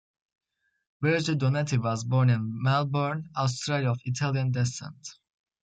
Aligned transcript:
Virgil 1.03 1.35
Donati 1.35 1.77
was 1.77 2.03
born 2.03 2.31
in 2.31 2.59
Melbourne, 2.63 3.29
Australia 3.37 3.91
of 3.91 4.01
Italian 4.03 4.49
descent. 4.51 5.19